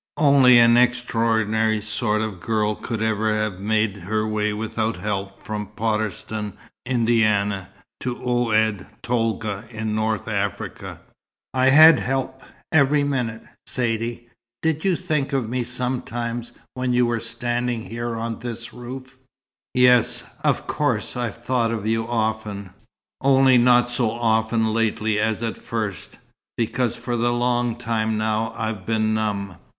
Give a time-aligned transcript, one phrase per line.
[0.17, 5.67] Only an extraordinary sort of girl could ever have made her way without help from
[5.75, 6.53] Potterston,
[6.87, 11.01] Indiana, to Oued Tolga in North Africa."
[11.53, 12.41] "I had help
[12.71, 13.43] every minute.
[13.67, 14.27] Saidee
[14.63, 19.19] did you think of me sometimes, when you were standing here on this roof?"
[19.75, 22.71] "Yes, of course I thought of you often
[23.21, 26.17] only not so often lately as at first,
[26.57, 29.57] because for a long time now I've been numb.